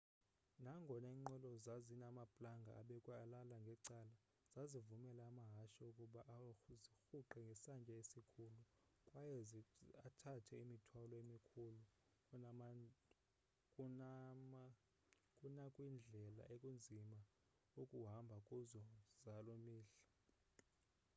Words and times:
nangona 0.63 1.07
iinqwelo 1.11 1.49
zazinamaplanga 1.65 2.71
abekwe 2.81 3.13
alala 3.23 3.55
ngecala 3.65 4.15
zazivumela 4.53 5.21
amahashe 5.29 5.83
ukuba 5.91 6.21
azirhuqe 6.35 7.37
ngesantya 7.47 7.93
esikhulu 8.01 8.61
kwaye 9.07 9.39
athathe 10.07 10.53
imithwalo 10.63 11.13
emikhulu 11.23 11.81
kunakwindlela 15.39 16.43
ekunzima 16.53 17.19
ukuhamba 17.81 18.35
kuzo 18.47 18.83
zaloo 19.23 19.59
mihla 19.65 19.97